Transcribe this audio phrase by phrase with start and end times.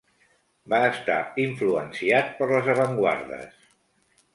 [0.73, 3.67] Va estar influenciat per les avantguardes.